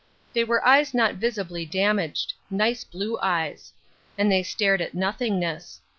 [0.33, 3.71] They were eyes not visibly damaged: nice blue eyes.
[4.17, 5.79] And they stared at nothingness.